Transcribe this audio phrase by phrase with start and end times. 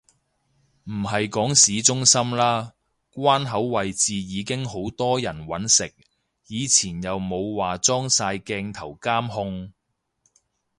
[0.85, 2.73] 唔係講市中心啦，
[3.13, 5.93] 關口位置已經好多人搵食，
[6.47, 9.71] 以前又冇話裝晒鏡頭監控